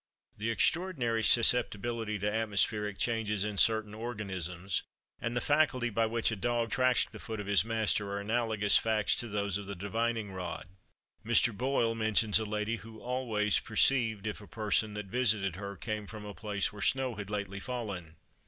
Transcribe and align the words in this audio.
The 0.35 0.49
extraordinary 0.49 1.21
susceptibility 1.21 2.17
to 2.17 2.33
atmospheric 2.33 2.97
changes 2.97 3.43
in 3.43 3.59
certain 3.59 3.93
organisms, 3.93 4.81
and 5.19 5.35
the 5.37 5.41
faculty 5.41 5.91
by 5.91 6.07
which 6.07 6.31
a 6.31 6.35
dog 6.35 6.71
tracks 6.71 7.05
the 7.05 7.19
foot 7.19 7.39
of 7.39 7.45
his 7.45 7.63
master, 7.63 8.09
are 8.09 8.19
analogous 8.19 8.79
facts 8.79 9.15
to 9.17 9.27
those 9.27 9.59
of 9.59 9.67
the 9.67 9.75
divining 9.75 10.31
rod. 10.31 10.69
Mr. 11.23 11.55
Boyle 11.55 11.93
mentions 11.93 12.39
a 12.39 12.45
lady 12.45 12.77
who 12.77 12.99
always 12.99 13.59
perceived 13.59 14.25
if 14.25 14.41
a 14.41 14.47
person 14.47 14.95
that 14.95 15.05
visited 15.05 15.57
her 15.57 15.75
came 15.75 16.07
from 16.07 16.25
a 16.25 16.33
place 16.33 16.73
where 16.73 16.81
snow 16.81 17.13
had 17.13 17.29
lately 17.29 17.59
fallen. 17.59 18.15